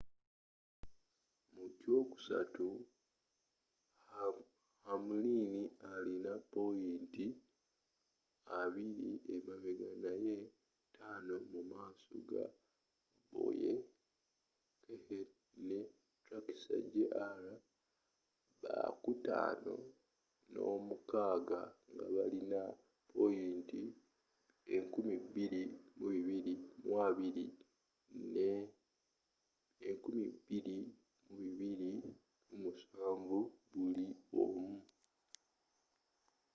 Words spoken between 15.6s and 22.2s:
ne truex jr bakutaano n'omukaaga nga